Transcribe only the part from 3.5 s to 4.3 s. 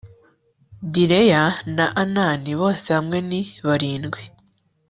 barindwi